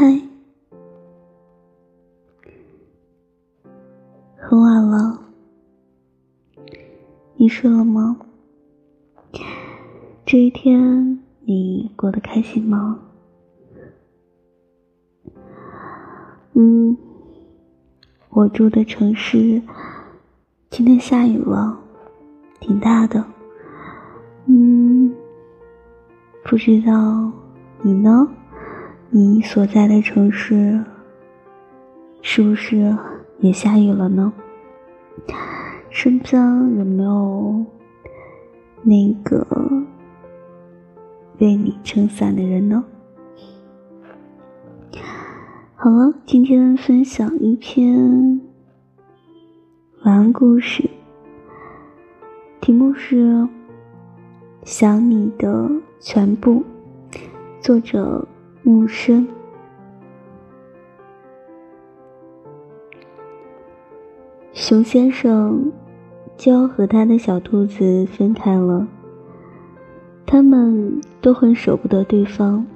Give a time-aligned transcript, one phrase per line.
[0.00, 0.22] 嗨，
[4.36, 5.20] 很晚了，
[7.34, 8.16] 你睡了吗？
[10.24, 13.00] 这一天你过得开心吗？
[16.52, 16.96] 嗯，
[18.30, 19.60] 我住的城市
[20.70, 21.76] 今天下雨了，
[22.60, 23.24] 挺大的。
[24.46, 25.12] 嗯，
[26.44, 27.32] 不知道
[27.82, 28.28] 你呢？
[29.10, 30.84] 你所在的城市
[32.20, 32.94] 是不是
[33.40, 34.30] 也下雨了呢？
[35.88, 36.42] 身边
[36.76, 37.64] 有没有
[38.82, 39.46] 那个
[41.38, 42.84] 为你撑伞的人呢？
[45.74, 48.42] 好了，今天分享一篇
[50.02, 50.90] 晚安故事，
[52.60, 53.32] 题目是
[54.64, 56.62] 《想你的全部》，
[57.58, 58.28] 作者。
[58.62, 59.26] 木生。
[64.52, 65.72] 熊先生
[66.36, 68.86] 就要和他的小兔子分开了，
[70.26, 72.66] 他们都很舍不得对方。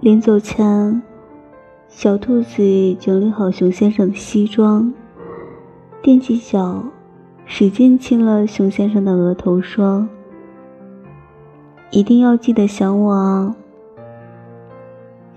[0.00, 1.02] 临走前，
[1.88, 4.92] 小兔子整理好熊先生的西装，
[6.02, 6.82] 踮起脚，
[7.44, 10.08] 使劲亲了熊先生的额头，说
[11.92, 13.54] ：“一定要记得想我啊！”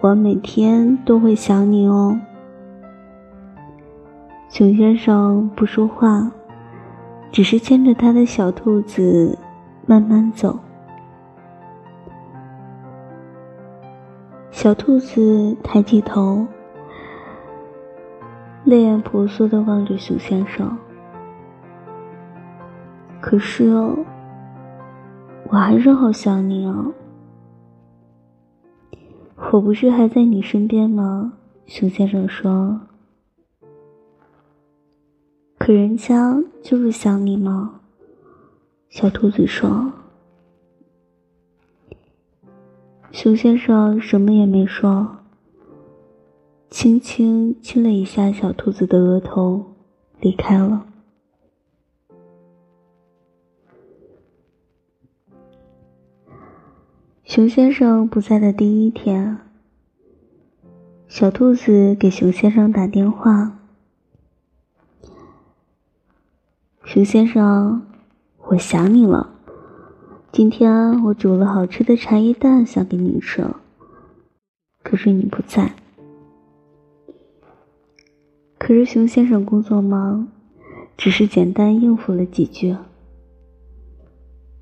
[0.02, 2.20] 我每天都会想你哦。”
[4.50, 6.30] 熊先生不说话，
[7.32, 9.38] 只是牵着他的小兔子
[9.86, 10.60] 慢慢走。
[14.52, 16.46] 小兔子抬起头，
[18.66, 20.78] 泪眼婆娑的望着熊先生。
[23.22, 23.96] 可是哦。
[25.50, 26.88] 我还是好想你啊！
[29.54, 31.34] 我不是还在你身边吗？
[31.66, 32.82] 熊先生说。
[35.58, 37.80] 可人家就是想你吗？
[38.90, 39.92] 小兔子说。
[43.12, 45.18] 熊先生什么也没说，
[46.70, 49.64] 轻轻亲了一下小兔子的额头，
[50.20, 50.86] 离开了。
[57.28, 59.38] 熊先生不在的第一天，
[61.10, 63.60] 小兔子给熊先生打电话
[66.86, 67.86] ：“熊先生，
[68.48, 69.36] 我想你了。
[70.32, 73.46] 今天我煮了好吃的茶叶蛋，想给你吃，
[74.82, 75.74] 可是你不在。
[78.58, 80.30] 可是熊先生工作忙，
[80.96, 82.78] 只是简单应付了几句。”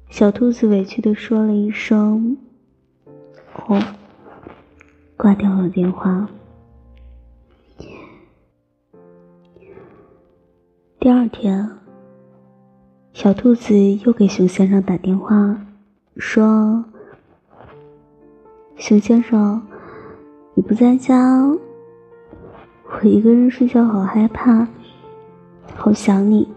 [0.09, 2.35] 小兔子委屈的说了一声。
[3.55, 3.77] 后
[5.17, 6.27] 挂掉了电话。
[10.99, 11.69] 第二天，
[13.13, 15.55] 小兔子又给熊先生打电话，
[16.17, 16.83] 说
[18.77, 19.61] ：“熊先生，
[20.53, 24.67] 你不在家，我一个人睡觉好害怕，
[25.75, 26.51] 好想你。”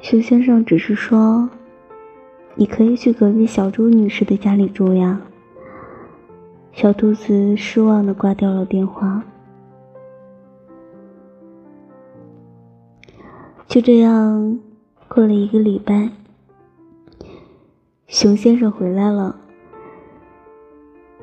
[0.00, 1.48] 熊先生只是说。
[2.58, 5.20] 你可以去隔壁小猪女士的家里住呀。
[6.72, 9.22] 小兔子失望的挂掉了电话。
[13.66, 14.58] 就这样
[15.06, 16.10] 过了一个礼拜，
[18.06, 19.36] 熊先生回来了。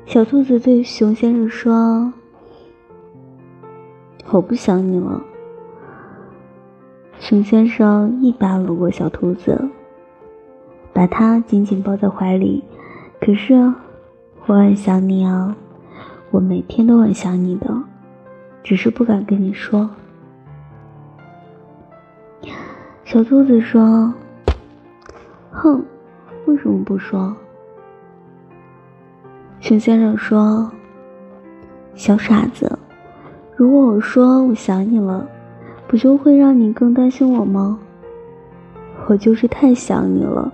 [0.06, 2.12] 小兔子对熊先生说
[4.30, 5.20] ：“我不想你了。”
[7.18, 9.68] 熊先生一把搂过小兔子。
[10.94, 12.62] 把它紧紧抱在怀里，
[13.20, 13.52] 可是
[14.46, 15.56] 我很想你啊，
[16.30, 17.82] 我每天都很想你的，
[18.62, 19.90] 只是不敢跟你说。
[23.04, 24.14] 小兔子说
[25.50, 25.84] ：“哼，
[26.46, 27.34] 为什么不说？”
[29.60, 30.70] 熊先生说
[31.94, 32.78] ：“小傻子，
[33.56, 35.26] 如果我说我想你了，
[35.88, 37.78] 不就会让你更担心我吗？
[39.08, 40.52] 我就是太想你了。”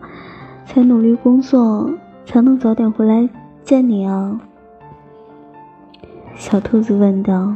[0.66, 1.90] 才努力工作，
[2.24, 3.28] 才能早点回来
[3.64, 4.40] 见你啊！
[6.36, 7.54] 小兔子问道。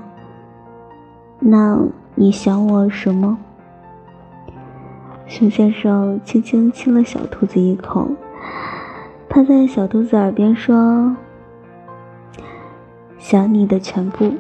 [1.38, 1.78] 那
[2.14, 3.38] 你想我什么？
[5.26, 8.08] 熊先生轻轻亲了小兔子一口，
[9.28, 11.16] 他在小兔子耳边说
[13.18, 14.32] ：“想你的全部。”